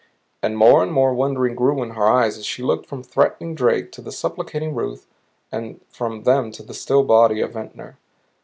[0.41, 3.53] And more and more wondering grew in her eyes as she looked from the threatening
[3.53, 5.05] Drake to the supplicating Ruth,
[5.51, 7.99] and from them to the still body of Ventnor.